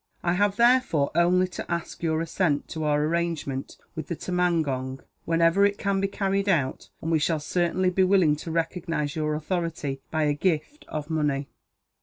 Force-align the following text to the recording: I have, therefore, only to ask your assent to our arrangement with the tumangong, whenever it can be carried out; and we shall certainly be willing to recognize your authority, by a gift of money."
I 0.23 0.33
have, 0.33 0.55
therefore, 0.55 1.11
only 1.13 1.47
to 1.49 1.71
ask 1.71 2.01
your 2.01 2.21
assent 2.21 2.67
to 2.69 2.85
our 2.85 3.05
arrangement 3.05 3.77
with 3.95 4.07
the 4.07 4.15
tumangong, 4.15 5.01
whenever 5.25 5.63
it 5.63 5.77
can 5.77 6.01
be 6.01 6.07
carried 6.07 6.49
out; 6.49 6.89
and 7.03 7.11
we 7.11 7.19
shall 7.19 7.39
certainly 7.39 7.91
be 7.91 8.03
willing 8.03 8.35
to 8.37 8.49
recognize 8.49 9.15
your 9.15 9.35
authority, 9.35 10.01
by 10.09 10.23
a 10.23 10.33
gift 10.33 10.85
of 10.87 11.11
money." 11.11 11.49